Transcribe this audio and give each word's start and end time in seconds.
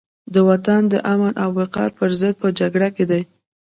د 0.33 0.35
وطن 0.49 0.81
د 0.87 0.93
امن 1.13 1.33
او 1.43 1.49
وقار 1.59 1.89
پرضد 1.99 2.33
په 2.41 2.47
جګړه 2.59 2.87
کې 2.95 3.05
دي. 3.11 3.21